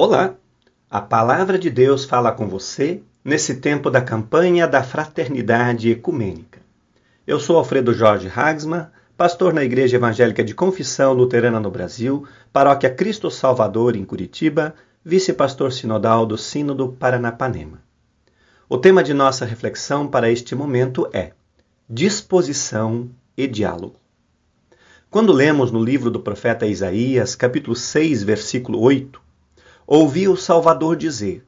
Olá! 0.00 0.36
A 0.88 1.00
palavra 1.00 1.58
de 1.58 1.68
Deus 1.68 2.04
fala 2.04 2.30
com 2.30 2.46
você 2.46 3.02
nesse 3.24 3.56
tempo 3.56 3.90
da 3.90 4.00
campanha 4.00 4.64
da 4.64 4.80
fraternidade 4.80 5.90
ecumênica. 5.90 6.60
Eu 7.26 7.40
sou 7.40 7.56
Alfredo 7.56 7.92
Jorge 7.92 8.30
Hagsman, 8.32 8.86
pastor 9.16 9.52
na 9.52 9.64
Igreja 9.64 9.96
Evangélica 9.96 10.44
de 10.44 10.54
Confissão 10.54 11.14
Luterana 11.14 11.58
no 11.58 11.68
Brasil, 11.68 12.24
Paróquia 12.52 12.88
Cristo 12.88 13.28
Salvador 13.28 13.96
em 13.96 14.04
Curitiba, 14.04 14.72
vice-pastor 15.04 15.72
sinodal 15.72 16.24
do 16.24 16.38
Sínodo 16.38 16.90
Paranapanema. 16.92 17.82
O 18.68 18.78
tema 18.78 19.02
de 19.02 19.12
nossa 19.12 19.44
reflexão 19.44 20.06
para 20.06 20.30
este 20.30 20.54
momento 20.54 21.08
é 21.12 21.32
disposição 21.90 23.10
e 23.36 23.48
diálogo. 23.48 23.96
Quando 25.10 25.32
lemos 25.32 25.72
no 25.72 25.82
livro 25.82 26.08
do 26.08 26.20
profeta 26.20 26.66
Isaías, 26.66 27.34
capítulo 27.34 27.74
6, 27.74 28.22
versículo 28.22 28.80
8, 28.80 29.26
ouvi 29.90 30.28
o 30.28 30.36
Salvador 30.36 30.96
dizer: 30.96 31.46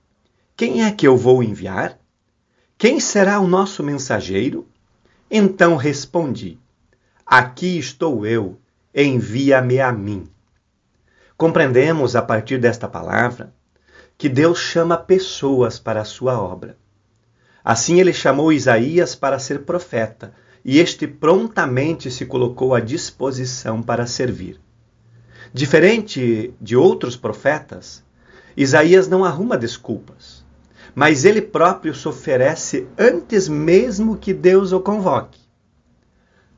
Quem 0.56 0.82
é 0.82 0.90
que 0.90 1.06
eu 1.06 1.14
vou 1.14 1.42
enviar? 1.42 1.98
Quem 2.78 2.98
será 2.98 3.38
o 3.38 3.46
nosso 3.46 3.82
mensageiro? 3.82 4.66
Então 5.30 5.76
respondi: 5.76 6.58
Aqui 7.26 7.78
estou 7.78 8.24
eu, 8.24 8.58
envia-me 8.94 9.78
a 9.78 9.92
mim. 9.92 10.26
Compreendemos 11.36 12.16
a 12.16 12.22
partir 12.22 12.58
desta 12.58 12.88
palavra 12.88 13.52
que 14.16 14.28
Deus 14.28 14.58
chama 14.58 14.96
pessoas 14.96 15.78
para 15.78 16.00
a 16.00 16.04
sua 16.04 16.40
obra. 16.40 16.78
Assim 17.62 18.00
ele 18.00 18.12
chamou 18.12 18.52
Isaías 18.52 19.14
para 19.14 19.38
ser 19.38 19.64
profeta, 19.64 20.34
e 20.64 20.78
este 20.78 21.06
prontamente 21.06 22.10
se 22.10 22.26
colocou 22.26 22.74
à 22.74 22.80
disposição 22.80 23.82
para 23.82 24.06
servir. 24.06 24.60
Diferente 25.52 26.54
de 26.60 26.76
outros 26.76 27.16
profetas, 27.16 28.04
Isaías 28.62 29.08
não 29.08 29.24
arruma 29.24 29.56
desculpas, 29.56 30.44
mas 30.94 31.24
ele 31.24 31.40
próprio 31.40 31.94
se 31.94 32.06
oferece 32.06 32.86
antes 32.98 33.48
mesmo 33.48 34.18
que 34.18 34.34
Deus 34.34 34.70
o 34.70 34.80
convoque. 34.80 35.40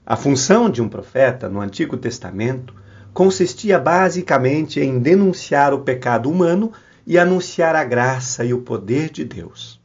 A 0.04 0.16
função 0.16 0.68
de 0.68 0.82
um 0.82 0.88
profeta 0.88 1.48
no 1.48 1.60
Antigo 1.60 1.96
Testamento 1.96 2.74
consistia 3.14 3.78
basicamente 3.78 4.80
em 4.80 4.98
denunciar 4.98 5.72
o 5.72 5.82
pecado 5.82 6.28
humano 6.28 6.72
e 7.06 7.16
anunciar 7.16 7.76
a 7.76 7.84
graça 7.84 8.44
e 8.44 8.52
o 8.52 8.62
poder 8.62 9.08
de 9.08 9.24
Deus. 9.24 9.80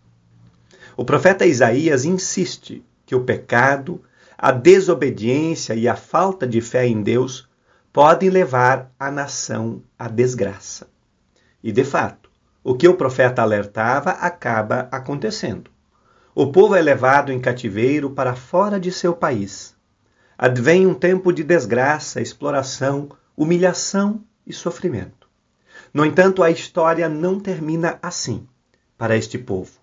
O 0.95 1.05
profeta 1.05 1.45
Isaías 1.45 2.03
insiste 2.03 2.83
que 3.05 3.13
o 3.13 3.25
pecado, 3.25 4.01
a 4.35 4.51
desobediência 4.51 5.75
e 5.75 5.87
a 5.87 5.95
falta 5.95 6.47
de 6.47 6.61
fé 6.61 6.87
em 6.87 7.03
Deus 7.03 7.47
podem 7.93 8.31
levar 8.31 8.91
a 8.99 9.11
nação 9.11 9.83
à 9.99 10.07
desgraça. 10.07 10.87
E 11.67 11.71
de 11.73 11.83
fato, 11.83 12.29
o 12.63 12.75
que 12.75 12.87
o 12.87 12.93
profeta 12.93 13.41
alertava 13.41 14.11
acaba 14.11 14.87
acontecendo. 14.89 15.69
O 16.33 16.49
povo 16.49 16.75
é 16.75 16.81
levado 16.81 17.29
em 17.29 17.41
cativeiro 17.41 18.09
para 18.09 18.37
fora 18.37 18.79
de 18.79 18.89
seu 18.89 19.13
país. 19.13 19.75
Advém 20.37 20.87
um 20.87 20.93
tempo 20.93 21.33
de 21.33 21.43
desgraça, 21.43 22.21
exploração, 22.21 23.09
humilhação 23.35 24.23
e 24.45 24.53
sofrimento. 24.53 25.27
No 25.93 26.05
entanto, 26.05 26.41
a 26.41 26.49
história 26.49 27.09
não 27.09 27.37
termina 27.37 27.99
assim 28.01 28.47
para 28.97 29.17
este 29.17 29.37
povo. 29.37 29.73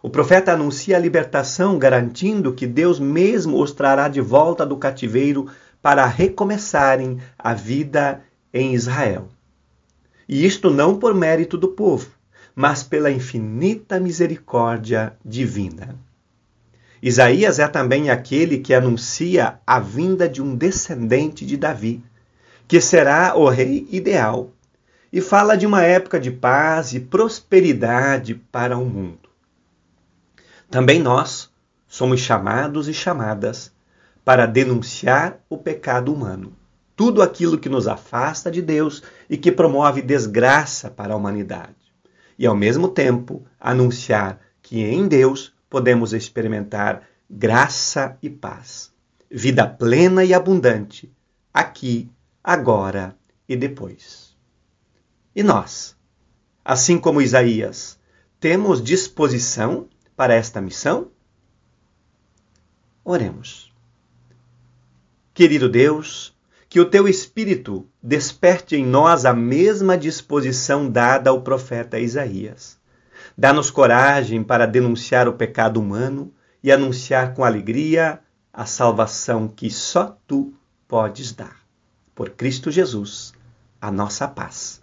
O 0.00 0.08
profeta 0.08 0.52
anuncia 0.52 0.96
a 0.96 1.00
libertação, 1.00 1.80
garantindo 1.80 2.54
que 2.54 2.64
Deus 2.64 3.00
mesmo 3.00 3.60
os 3.60 3.72
trará 3.72 4.06
de 4.06 4.20
volta 4.20 4.64
do 4.64 4.76
cativeiro 4.76 5.50
para 5.82 6.06
recomeçarem 6.06 7.18
a 7.36 7.52
vida 7.54 8.22
em 8.52 8.72
Israel. 8.72 9.33
E 10.28 10.44
isto 10.46 10.70
não 10.70 10.98
por 10.98 11.14
mérito 11.14 11.56
do 11.58 11.68
povo, 11.68 12.10
mas 12.54 12.82
pela 12.82 13.10
infinita 13.10 14.00
misericórdia 14.00 15.16
divina. 15.24 15.98
Isaías 17.02 17.58
é 17.58 17.68
também 17.68 18.08
aquele 18.08 18.58
que 18.58 18.72
anuncia 18.72 19.60
a 19.66 19.78
vinda 19.78 20.26
de 20.28 20.40
um 20.40 20.56
descendente 20.56 21.44
de 21.44 21.56
Davi, 21.56 22.02
que 22.66 22.80
será 22.80 23.36
o 23.36 23.48
rei 23.48 23.86
ideal, 23.90 24.50
e 25.12 25.20
fala 25.20 25.56
de 25.56 25.66
uma 25.66 25.82
época 25.82 26.18
de 26.18 26.30
paz 26.30 26.94
e 26.94 27.00
prosperidade 27.00 28.34
para 28.34 28.78
o 28.78 28.86
mundo. 28.86 29.28
Também 30.70 30.98
nós 30.98 31.50
somos 31.86 32.20
chamados 32.20 32.88
e 32.88 32.94
chamadas 32.94 33.70
para 34.24 34.46
denunciar 34.46 35.38
o 35.48 35.58
pecado 35.58 36.12
humano 36.12 36.56
tudo 36.96 37.22
aquilo 37.22 37.58
que 37.58 37.68
nos 37.68 37.88
afasta 37.88 38.50
de 38.50 38.62
Deus 38.62 39.02
e 39.28 39.36
que 39.36 39.50
promove 39.50 40.00
desgraça 40.00 40.90
para 40.90 41.14
a 41.14 41.16
humanidade. 41.16 41.74
E, 42.38 42.46
ao 42.46 42.56
mesmo 42.56 42.88
tempo, 42.88 43.44
anunciar 43.58 44.40
que 44.62 44.80
em 44.80 45.06
Deus 45.06 45.52
podemos 45.68 46.12
experimentar 46.12 47.02
graça 47.28 48.16
e 48.22 48.30
paz, 48.30 48.92
vida 49.30 49.66
plena 49.66 50.24
e 50.24 50.32
abundante, 50.32 51.12
aqui, 51.52 52.10
agora 52.42 53.16
e 53.48 53.56
depois. 53.56 54.36
E 55.34 55.42
nós, 55.42 55.96
assim 56.64 56.98
como 56.98 57.20
Isaías, 57.20 57.98
temos 58.38 58.82
disposição 58.82 59.88
para 60.16 60.34
esta 60.34 60.60
missão? 60.60 61.10
Oremos. 63.04 63.72
Querido 65.32 65.68
Deus, 65.68 66.33
que 66.74 66.80
o 66.80 66.84
teu 66.84 67.06
espírito 67.06 67.86
desperte 68.02 68.74
em 68.74 68.84
nós 68.84 69.24
a 69.24 69.32
mesma 69.32 69.96
disposição 69.96 70.90
dada 70.90 71.30
ao 71.30 71.40
profeta 71.40 72.00
Isaías. 72.00 72.76
Dá-nos 73.38 73.70
coragem 73.70 74.42
para 74.42 74.66
denunciar 74.66 75.28
o 75.28 75.34
pecado 75.34 75.78
humano 75.78 76.34
e 76.64 76.72
anunciar 76.72 77.32
com 77.32 77.44
alegria 77.44 78.18
a 78.52 78.66
salvação 78.66 79.46
que 79.46 79.70
só 79.70 80.18
tu 80.26 80.52
podes 80.88 81.30
dar. 81.30 81.60
Por 82.12 82.30
Cristo 82.30 82.72
Jesus, 82.72 83.32
a 83.80 83.88
nossa 83.92 84.26
paz. 84.26 84.82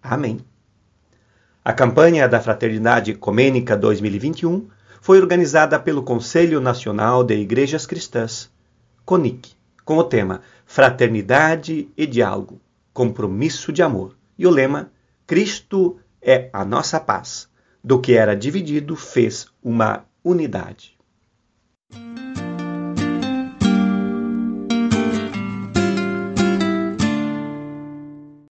Amém. 0.00 0.38
A 1.64 1.72
campanha 1.72 2.28
da 2.28 2.40
Fraternidade 2.40 3.10
Ecumênica 3.10 3.76
2021 3.76 4.68
foi 5.00 5.20
organizada 5.20 5.80
pelo 5.80 6.04
Conselho 6.04 6.60
Nacional 6.60 7.24
de 7.24 7.34
Igrejas 7.34 7.86
Cristãs, 7.86 8.48
CONIC 9.04 9.52
com 9.84 9.98
o 9.98 10.04
tema 10.04 10.40
Fraternidade 10.64 11.88
e 11.96 12.06
Diálogo, 12.06 12.60
Compromisso 12.92 13.72
de 13.72 13.82
Amor. 13.82 14.16
E 14.38 14.46
o 14.46 14.50
lema 14.50 14.90
Cristo 15.26 15.98
é 16.20 16.50
a 16.52 16.64
nossa 16.64 16.98
paz. 16.98 17.48
Do 17.82 18.00
que 18.00 18.14
era 18.14 18.34
dividido, 18.34 18.96
fez 18.96 19.46
uma 19.62 20.04
unidade. 20.22 20.93